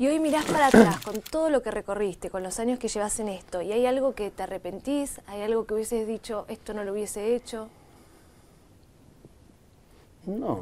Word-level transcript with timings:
Y 0.00 0.08
hoy 0.08 0.18
mirás 0.18 0.46
para 0.46 0.68
atrás 0.68 0.98
con 1.00 1.20
todo 1.20 1.50
lo 1.50 1.60
que 1.60 1.70
recorriste, 1.70 2.30
con 2.30 2.42
los 2.42 2.58
años 2.58 2.78
que 2.78 2.88
llevas 2.88 3.20
en 3.20 3.28
esto, 3.28 3.60
y 3.60 3.70
hay 3.70 3.84
algo 3.84 4.14
que 4.14 4.30
te 4.30 4.42
arrepentís, 4.42 5.20
hay 5.26 5.42
algo 5.42 5.66
que 5.66 5.74
hubieses 5.74 6.08
dicho, 6.08 6.46
esto 6.48 6.72
no 6.72 6.84
lo 6.84 6.92
hubiese 6.92 7.34
hecho. 7.36 7.68
No. 10.24 10.58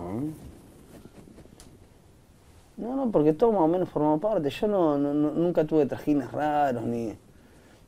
No, 2.77 2.96
no, 2.96 3.12
porque 3.12 3.32
todo 3.32 3.53
más 3.53 3.61
o 3.61 3.69
menos 3.69 3.88
formó 3.88 4.19
parte. 4.19 4.51
Yo 4.51 4.66
no, 4.66 4.98
nunca 4.98 5.65
tuve 5.65 5.87
trajines 5.87 6.33
raros, 6.33 6.83
ni, 6.83 7.15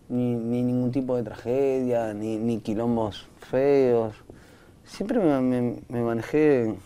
ni, 0.08 0.34
ni 0.36 0.62
ningún 0.62 0.92
tipo 0.92 1.16
de 1.16 1.24
tragedia, 1.24 2.14
ni, 2.14 2.36
ni 2.36 2.60
quilombos 2.60 3.26
feos. 3.38 4.14
Siempre 4.84 5.18
me 5.18 6.00
manejé 6.00 6.76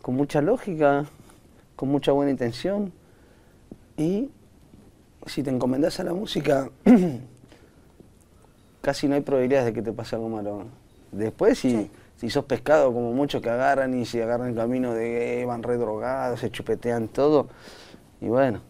con 0.00 0.14
mucha 0.14 0.40
lógica, 0.40 1.06
con 1.74 1.88
mucha 1.88 2.12
buena 2.12 2.30
intención. 2.30 2.92
Y 3.96 4.30
si 5.26 5.42
te 5.42 5.50
encomendás 5.50 6.00
a 6.00 6.04
la 6.04 6.12
música, 6.12 6.70
casi 8.80 9.08
no 9.08 9.14
hay 9.14 9.20
probabilidades 9.20 9.66
de 9.66 9.72
que 9.72 9.82
te 9.82 9.92
pase 9.92 10.16
algo 10.16 10.28
malo. 10.28 10.64
Después, 11.12 11.58
si, 11.58 11.70
Sí. 11.70 11.90
si 12.16 12.30
sos 12.30 12.44
pescado, 12.44 12.92
como 12.92 13.12
muchos 13.12 13.40
que 13.40 13.50
agarran 13.50 13.94
y 13.98 14.04
se 14.04 14.22
agarran 14.22 14.48
el 14.48 14.56
camino 14.56 14.92
de 14.94 15.42
eh, 15.42 15.44
van 15.44 15.62
redrogados, 15.62 16.40
se 16.40 16.50
chupetean 16.50 17.08
todo, 17.08 17.48
y 18.20 18.28
bueno, 18.28 18.60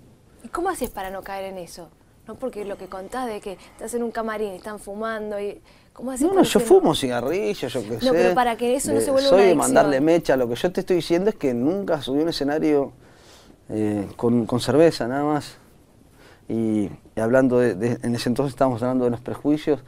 ¿Y 0.44 0.48
cómo 0.48 0.68
haces 0.68 0.90
para 0.90 1.10
no 1.10 1.22
caer 1.22 1.46
en 1.46 1.58
eso? 1.58 1.88
No 2.28 2.34
porque 2.34 2.66
lo 2.66 2.76
que 2.76 2.86
contás 2.86 3.26
de 3.26 3.40
que 3.40 3.52
estás 3.52 3.94
en 3.94 4.02
un 4.02 4.10
camarín, 4.10 4.52
están 4.52 4.78
fumando 4.78 5.40
y 5.40 5.60
¿cómo 5.94 6.10
haces 6.10 6.26
no, 6.26 6.34
no, 6.34 6.42
yo 6.42 6.60
fumo 6.60 6.94
cigarrillos, 6.94 7.72
yo 7.72 7.82
qué 7.82 7.98
sé. 7.98 8.06
No, 8.06 8.12
pero 8.12 8.34
para 8.34 8.56
que 8.56 8.74
eso 8.76 8.92
no 8.92 9.00
se 9.00 9.10
vuelva 9.10 9.30
Soy 9.30 9.38
una 9.40 9.48
de 9.48 9.54
mandarle 9.54 10.00
mecha, 10.02 10.36
lo 10.36 10.46
que 10.48 10.54
yo 10.54 10.70
te 10.70 10.80
estoy 10.80 10.96
diciendo 10.96 11.30
es 11.30 11.36
que 11.36 11.54
nunca 11.54 12.02
subí 12.02 12.20
a 12.20 12.22
un 12.24 12.28
escenario 12.28 12.92
eh, 13.68 14.08
con, 14.16 14.46
con 14.46 14.60
cerveza, 14.60 15.08
nada 15.08 15.24
más. 15.24 15.56
Y, 16.48 16.90
y 17.16 17.20
hablando 17.20 17.58
de, 17.58 17.74
de- 17.74 17.98
en 18.02 18.14
ese 18.14 18.28
entonces 18.28 18.52
estábamos 18.54 18.82
hablando 18.82 19.04
de 19.06 19.10
los 19.10 19.20
prejuicios 19.20 19.80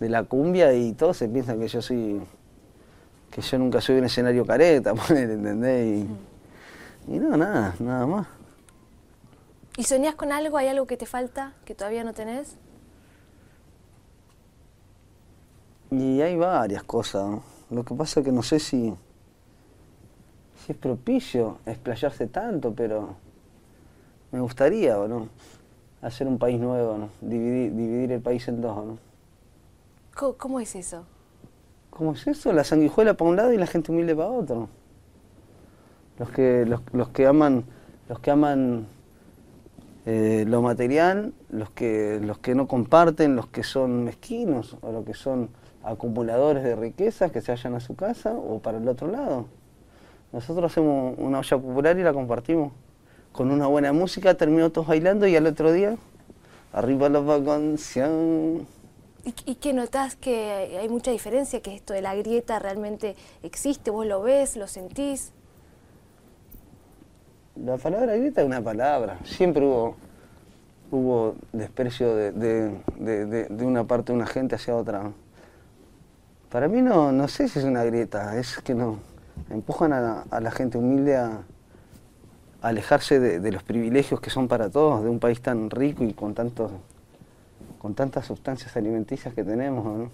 de 0.00 0.08
la 0.08 0.24
cumbia 0.24 0.72
y 0.74 0.92
todos 0.94 1.16
se 1.18 1.28
piensan 1.28 1.58
que 1.60 1.68
yo 1.68 1.82
soy, 1.82 2.20
que 3.30 3.40
yo 3.42 3.58
nunca 3.58 3.78
a 3.78 3.92
un 3.92 4.04
escenario 4.04 4.46
careta, 4.46 4.94
¿entendés? 5.10 6.06
Y, 7.08 7.14
y 7.14 7.18
no, 7.18 7.36
nada, 7.36 7.74
nada 7.80 8.06
más. 8.06 8.26
¿Y 9.76 9.84
soñás 9.84 10.14
con 10.16 10.32
algo? 10.32 10.56
¿Hay 10.58 10.68
algo 10.68 10.86
que 10.86 10.96
te 10.96 11.06
falta 11.06 11.52
que 11.64 11.74
todavía 11.74 12.04
no 12.04 12.12
tenés? 12.12 12.56
Y 15.90 16.20
hay 16.20 16.36
varias 16.36 16.82
cosas. 16.84 17.40
Lo 17.70 17.84
que 17.84 17.94
pasa 17.94 18.20
es 18.20 18.26
que 18.26 18.32
no 18.32 18.42
sé 18.42 18.58
si, 18.60 18.94
si 20.68 20.72
es 20.72 20.78
propicio 20.78 21.60
explayarse 21.64 22.26
tanto, 22.26 22.74
pero 22.74 23.14
me 24.32 24.40
gustaría, 24.40 24.98
¿o 24.98 25.08
no? 25.08 25.28
Hacer 26.02 26.26
un 26.26 26.38
país 26.38 26.60
nuevo, 26.60 26.98
¿no? 26.98 27.08
Dividir, 27.22 27.74
dividir 27.74 28.12
el 28.12 28.20
país 28.20 28.46
en 28.48 28.60
dos, 28.60 28.76
¿no? 28.76 28.98
¿Cómo, 30.14 30.34
cómo 30.34 30.60
es 30.60 30.76
eso? 30.76 31.06
¿Cómo 31.88 32.12
es 32.12 32.26
eso? 32.26 32.52
La 32.52 32.64
sanguijuela 32.64 33.14
para 33.14 33.30
un 33.30 33.36
lado 33.36 33.54
y 33.54 33.56
la 33.56 33.66
gente 33.66 33.90
humilde 33.90 34.14
para 34.14 34.28
otro. 34.28 34.68
Los 36.18 36.30
que, 36.32 36.66
los, 36.66 36.82
los 36.92 37.08
que 37.08 37.26
aman, 37.26 37.64
los 38.10 38.18
que 38.18 38.30
aman 38.30 38.88
eh, 40.04 40.44
lo 40.46 40.60
material, 40.60 41.32
los 41.48 41.70
que, 41.70 42.20
los 42.22 42.40
que 42.40 42.54
no 42.54 42.68
comparten, 42.68 43.36
los 43.36 43.46
que 43.46 43.62
son 43.62 44.04
mezquinos 44.04 44.76
o 44.82 44.92
los 44.92 45.06
que 45.06 45.14
son 45.14 45.48
acumuladores 45.82 46.62
de 46.62 46.76
riquezas 46.76 47.32
que 47.32 47.40
se 47.40 47.52
vayan 47.52 47.74
a 47.74 47.80
su 47.80 47.96
casa 47.96 48.34
o 48.34 48.58
para 48.58 48.76
el 48.76 48.86
otro 48.86 49.10
lado. 49.10 49.46
Nosotros 50.32 50.70
hacemos 50.70 51.14
una 51.18 51.38
olla 51.38 51.58
popular 51.58 51.98
y 51.98 52.02
la 52.02 52.12
compartimos. 52.12 52.72
Con 53.32 53.50
una 53.50 53.66
buena 53.66 53.92
música, 53.92 54.34
terminó 54.34 54.70
todos 54.70 54.88
bailando 54.88 55.26
y 55.26 55.36
al 55.36 55.46
otro 55.46 55.72
día, 55.72 55.96
arriba 56.72 57.08
la 57.08 57.20
vacancia. 57.20 58.08
¿Y, 59.24 59.34
y 59.50 59.54
qué 59.56 59.72
notás 59.72 60.16
que 60.16 60.78
hay 60.80 60.88
mucha 60.88 61.10
diferencia? 61.10 61.60
¿Que 61.60 61.74
esto 61.74 61.92
de 61.92 62.02
la 62.02 62.14
grieta 62.14 62.58
realmente 62.58 63.16
existe? 63.42 63.90
¿Vos 63.90 64.06
lo 64.06 64.22
ves? 64.22 64.56
¿Lo 64.56 64.66
sentís? 64.66 65.32
La 67.56 67.76
palabra 67.76 68.16
grieta 68.16 68.40
es 68.42 68.46
una 68.46 68.62
palabra. 68.62 69.18
Siempre 69.24 69.64
hubo, 69.64 69.96
hubo 70.90 71.34
desprecio 71.52 72.14
de, 72.14 72.32
de- 72.32 72.80
de- 72.96 73.26
de- 73.26 73.44
de 73.46 73.64
una 73.66 73.84
parte 73.84 74.12
de 74.12 74.16
una 74.18 74.26
gente 74.26 74.54
hacia 74.54 74.76
otra. 74.76 75.10
Para 76.50 76.68
mí 76.68 76.80
no, 76.82 77.12
no 77.12 77.28
sé 77.28 77.48
si 77.48 77.58
es 77.58 77.64
una 77.64 77.84
grieta, 77.84 78.38
es 78.38 78.58
que 78.58 78.74
no. 78.74 78.98
Empujan 79.50 79.92
a 79.92 80.00
la, 80.00 80.24
a 80.30 80.40
la 80.40 80.50
gente 80.50 80.78
humilde 80.78 81.16
a, 81.16 81.42
a 82.62 82.68
alejarse 82.68 83.20
de, 83.20 83.40
de 83.40 83.52
los 83.52 83.62
privilegios 83.62 84.20
que 84.20 84.30
son 84.30 84.48
para 84.48 84.68
todos, 84.70 85.02
de 85.04 85.10
un 85.10 85.18
país 85.20 85.40
tan 85.40 85.70
rico 85.70 86.04
y 86.04 86.12
con 86.12 86.34
tantos 86.34 86.70
con 87.78 87.94
tantas 87.94 88.26
sustancias 88.26 88.76
alimenticias 88.76 89.32
que 89.34 89.44
tenemos. 89.44 89.84
¿no? 89.84 90.10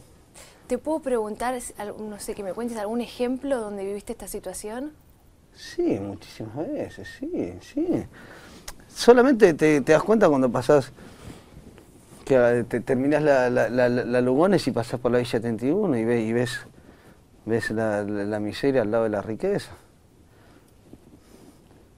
¿Te 0.66 0.76
puedo 0.78 1.00
preguntar, 1.00 1.54
no 1.98 2.18
sé, 2.18 2.34
que 2.34 2.42
me 2.42 2.52
cuentes 2.52 2.76
algún 2.76 3.00
ejemplo 3.00 3.58
donde 3.60 3.84
viviste 3.84 4.12
esta 4.12 4.28
situación? 4.28 4.92
Sí, 5.54 5.98
muchísimas 6.00 6.56
veces, 6.56 7.08
sí, 7.18 7.54
sí. 7.60 8.04
Solamente 8.88 9.54
te, 9.54 9.80
te 9.80 9.92
das 9.92 10.02
cuenta 10.02 10.28
cuando 10.28 10.50
pasás, 10.50 10.92
que 12.24 12.64
te 12.68 12.80
terminás 12.80 13.22
la, 13.22 13.50
la, 13.50 13.68
la- 13.68 13.88
la 13.88 14.20
Lugones 14.20 14.66
y 14.66 14.72
pasás 14.72 14.98
por 15.00 15.12
la 15.12 15.18
Villa 15.18 15.30
71 15.30 15.96
y 15.96 16.04
ves, 16.04 16.22
y 16.24 16.32
ves, 16.32 16.60
ves 17.46 17.70
la, 17.70 18.02
la- 18.02 18.24
la 18.24 18.40
miseria 18.40 18.82
al 18.82 18.90
lado 18.90 19.04
de 19.04 19.10
la 19.10 19.22
riqueza. 19.22 19.72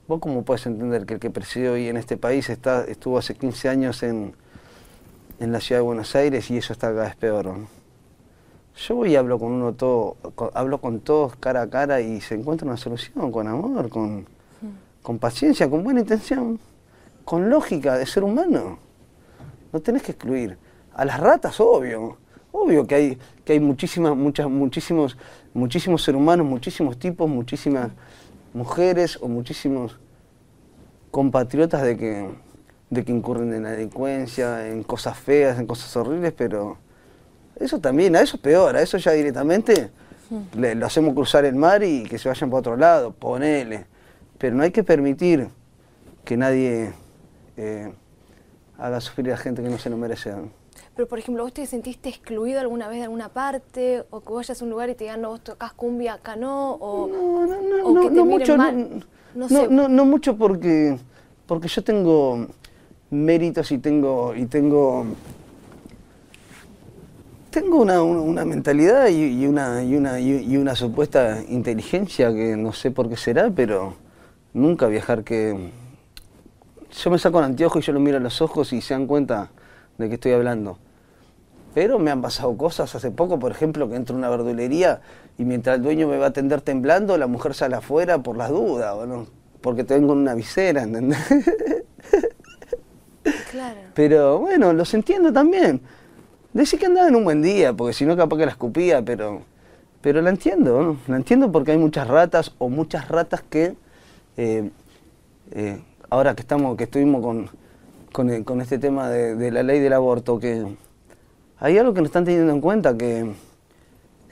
¿Vos 0.08 0.20
cómo 0.20 0.44
puedes 0.44 0.66
entender 0.66 1.04
que 1.04 1.14
el 1.14 1.20
que 1.20 1.30
preside 1.30 1.68
hoy 1.68 1.88
en 1.88 1.96
este 1.96 2.16
país 2.16 2.48
está, 2.48 2.84
estuvo 2.84 3.18
hace 3.18 3.34
15 3.34 3.68
años 3.68 4.02
en, 4.04 4.34
en 5.40 5.52
la 5.52 5.60
ciudad 5.60 5.80
de 5.80 5.84
Buenos 5.84 6.14
Aires 6.14 6.48
y 6.50 6.58
eso 6.58 6.72
está 6.72 6.88
cada 6.92 7.04
vez 7.04 7.16
peor? 7.16 7.46
¿no? 7.46 7.66
Yo 8.76 8.94
voy 8.94 9.12
y 9.12 9.16
hablo 9.16 9.38
con 9.38 9.50
uno 9.52 9.72
todo, 9.72 10.16
con- 10.36 10.50
hablo 10.54 10.80
con 10.80 11.00
todos 11.00 11.34
cara 11.36 11.62
a 11.62 11.70
cara 11.70 12.00
y 12.00 12.20
se 12.20 12.34
encuentra 12.36 12.66
una 12.68 12.76
solución 12.76 13.32
con 13.32 13.48
amor, 13.48 13.88
con, 13.88 14.26
con 15.02 15.18
paciencia, 15.18 15.68
con 15.68 15.82
buena 15.82 16.00
intención, 16.00 16.60
con 17.24 17.50
lógica 17.50 17.96
de 17.98 18.06
ser 18.06 18.22
humano. 18.22 18.78
No 19.72 19.80
tenés 19.80 20.02
que 20.02 20.12
excluir. 20.12 20.56
A 20.94 21.04
las 21.04 21.18
ratas, 21.18 21.58
obvio. 21.58 22.18
Obvio 22.58 22.86
que 22.86 22.94
hay, 22.94 23.18
que 23.44 23.52
hay 23.52 23.60
muchísimas, 23.60 24.16
muchas, 24.16 24.48
muchísimos, 24.48 25.18
muchísimos 25.52 26.02
seres 26.02 26.18
humanos, 26.18 26.46
muchísimos 26.46 26.98
tipos, 26.98 27.28
muchísimas 27.28 27.90
mujeres 28.54 29.18
o 29.20 29.28
muchísimos 29.28 29.98
compatriotas 31.10 31.82
de 31.82 31.98
que, 31.98 32.30
de 32.88 33.04
que 33.04 33.12
incurren 33.12 33.52
en 33.52 33.64
la 33.64 33.72
delincuencia, 33.72 34.68
en 34.68 34.84
cosas 34.84 35.18
feas, 35.18 35.58
en 35.58 35.66
cosas 35.66 35.94
horribles, 35.98 36.32
pero 36.32 36.78
eso 37.60 37.78
también, 37.78 38.16
a 38.16 38.22
eso 38.22 38.36
es 38.36 38.42
peor, 38.42 38.74
a 38.74 38.80
eso 38.80 38.96
ya 38.96 39.12
directamente 39.12 39.90
le, 40.56 40.74
lo 40.76 40.86
hacemos 40.86 41.12
cruzar 41.12 41.44
el 41.44 41.56
mar 41.56 41.82
y 41.82 42.04
que 42.04 42.16
se 42.16 42.26
vayan 42.26 42.48
para 42.48 42.60
otro 42.60 42.76
lado, 42.78 43.12
ponele. 43.12 43.84
Pero 44.38 44.56
no 44.56 44.62
hay 44.62 44.70
que 44.70 44.82
permitir 44.82 45.50
que 46.24 46.38
nadie 46.38 46.94
eh, 47.58 47.92
haga 48.78 48.98
sufrir 49.02 49.30
a 49.34 49.36
gente 49.36 49.62
que 49.62 49.68
no 49.68 49.76
se 49.76 49.90
lo 49.90 49.98
merece. 49.98 50.32
Pero, 50.94 51.08
por 51.08 51.18
ejemplo, 51.18 51.42
¿vos 51.44 51.52
te 51.52 51.66
sentiste 51.66 52.08
excluido 52.08 52.60
alguna 52.60 52.88
vez 52.88 52.98
de 52.98 53.04
alguna 53.04 53.28
parte? 53.28 54.04
¿O 54.10 54.20
que 54.20 54.32
vayas 54.32 54.60
a 54.60 54.64
un 54.64 54.70
lugar 54.70 54.88
y 54.90 54.94
te 54.94 55.04
digan, 55.04 55.20
no, 55.22 55.30
vos 55.30 55.42
tocas 55.42 55.72
cumbia, 55.72 56.14
acá 56.14 56.36
no? 56.36 56.72
¿O, 56.80 57.08
No, 57.08 57.46
no, 57.46 57.62
no, 57.62 57.84
o 57.88 57.92
no, 57.92 58.00
que 58.02 58.08
te 58.08 58.14
no 58.16 58.24
mucho, 58.26 58.56
mal? 58.56 58.76
no, 58.90 58.96
No 58.96 59.04
no, 59.34 59.48
sé. 59.48 59.68
no, 59.68 59.88
no 59.88 60.04
mucho 60.04 60.36
porque, 60.36 60.96
porque 61.46 61.68
yo 61.68 61.82
tengo 61.84 62.46
méritos 63.10 63.70
y 63.72 63.78
tengo, 63.78 64.34
y 64.34 64.46
tengo, 64.46 65.04
tengo 67.50 67.78
una, 67.78 68.02
una- 68.02 68.44
mentalidad 68.44 69.08
y, 69.08 69.42
y 69.42 69.46
una, 69.46 69.82
y, 69.82 69.96
una, 69.96 70.20
y- 70.20 70.44
y 70.52 70.56
una 70.56 70.74
supuesta 70.74 71.42
inteligencia 71.48 72.32
que 72.34 72.56
no 72.56 72.72
sé 72.72 72.90
por 72.90 73.08
qué 73.08 73.16
será, 73.16 73.50
pero 73.50 73.94
nunca 74.52 74.86
viajar 74.88 75.24
que... 75.24 75.70
Yo 77.02 77.10
me 77.10 77.18
saco 77.18 77.38
el 77.40 77.44
anteojo 77.44 77.78
y 77.78 77.82
yo 77.82 77.92
lo 77.92 78.00
miro 78.00 78.16
a 78.16 78.20
los 78.20 78.40
ojos 78.40 78.72
y 78.72 78.80
se 78.80 78.94
dan 78.94 79.06
cuenta 79.06 79.50
de 79.98 80.08
que 80.08 80.14
estoy 80.14 80.32
hablando. 80.32 80.78
Pero 81.74 81.98
me 81.98 82.10
han 82.10 82.22
pasado 82.22 82.56
cosas 82.56 82.94
hace 82.94 83.10
poco, 83.10 83.38
por 83.38 83.52
ejemplo, 83.52 83.88
que 83.88 83.96
entro 83.96 84.14
a 84.14 84.18
una 84.18 84.30
verdulería 84.30 85.00
y 85.38 85.44
mientras 85.44 85.76
el 85.76 85.82
dueño 85.82 86.08
me 86.08 86.16
va 86.16 86.26
a 86.26 86.28
atender 86.28 86.62
temblando, 86.62 87.18
la 87.18 87.26
mujer 87.26 87.54
sale 87.54 87.76
afuera 87.76 88.18
por 88.18 88.36
las 88.36 88.50
dudas, 88.50 88.94
¿o 88.94 89.06
no? 89.06 89.26
porque 89.66 89.82
tengo 89.82 90.12
una 90.12 90.34
visera, 90.34 90.82
¿entendés? 90.82 91.18
Claro. 93.50 93.80
Pero 93.94 94.38
bueno, 94.38 94.72
los 94.72 94.94
entiendo 94.94 95.32
también. 95.32 95.80
Decí 96.52 96.78
que 96.78 96.86
andaba 96.86 97.08
en 97.08 97.16
un 97.16 97.24
buen 97.24 97.42
día, 97.42 97.72
porque 97.72 97.92
si 97.92 98.06
no 98.06 98.16
capaz 98.16 98.36
que 98.36 98.44
la 98.46 98.52
escupía, 98.52 99.02
pero, 99.02 99.42
pero 100.00 100.22
la 100.22 100.30
entiendo, 100.30 100.80
¿no? 100.80 100.96
La 101.08 101.16
entiendo 101.16 101.50
porque 101.50 101.72
hay 101.72 101.78
muchas 101.78 102.06
ratas 102.06 102.54
o 102.58 102.68
muchas 102.68 103.08
ratas 103.08 103.42
que, 103.42 103.74
eh, 104.36 104.70
eh, 105.50 105.80
ahora 106.08 106.36
que 106.36 106.42
estamos, 106.42 106.76
que 106.76 106.84
estuvimos 106.84 107.20
con, 107.20 107.50
con, 108.16 108.44
con 108.44 108.62
este 108.62 108.78
tema 108.78 109.10
de, 109.10 109.34
de 109.34 109.50
la 109.50 109.62
ley 109.62 109.78
del 109.78 109.92
aborto, 109.92 110.38
que 110.38 110.74
hay 111.58 111.76
algo 111.76 111.92
que 111.92 112.00
no 112.00 112.06
están 112.06 112.24
teniendo 112.24 112.50
en 112.50 112.62
cuenta, 112.62 112.96
que, 112.96 113.30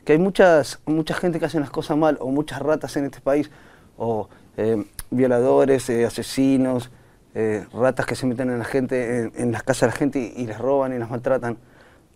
que 0.07 0.13
hay 0.15 0.19
muchas, 0.19 0.81
mucha 0.87 1.13
gente 1.13 1.39
que 1.39 1.45
hace 1.45 1.61
las 1.61 1.69
cosas 1.69 1.99
mal, 1.99 2.17
o 2.19 2.31
muchas 2.31 2.61
ratas 2.61 2.97
en 2.97 3.05
este 3.05 3.21
país, 3.21 3.51
o 3.99 4.31
eh, 4.57 4.83
violadores, 5.11 5.91
eh, 5.91 6.07
asesinos, 6.07 6.91
eh, 7.35 7.67
ratas 7.75 8.07
que 8.07 8.15
se 8.15 8.25
meten 8.25 8.49
en 8.49 8.59
la 8.59 8.65
gente, 8.65 9.31
en, 9.35 9.53
las 9.53 9.63
casas 9.63 9.83
de 9.83 9.87
la 9.89 9.93
gente 9.93 10.33
y, 10.35 10.47
les 10.47 10.57
roban 10.57 10.95
y 10.95 10.99
las 10.99 11.11
maltratan, 11.11 11.59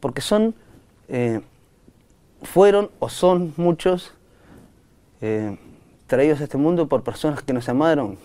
porque 0.00 0.22
son, 0.22 0.54
fueron 2.44 2.88
o 2.98 3.10
son 3.10 3.52
muchos 3.58 4.14
traídos 6.06 6.40
a 6.40 6.44
este 6.44 6.56
mundo 6.56 6.88
por 6.88 7.02
personas 7.02 7.42
que 7.42 7.52
nos 7.52 7.68
amaron, 7.68 8.16